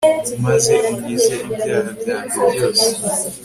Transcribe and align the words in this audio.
maze 0.45 0.73
unkize 0.91 1.33
ibyaha 1.45 1.89
byanjye 1.99 2.39
byose 2.53 2.87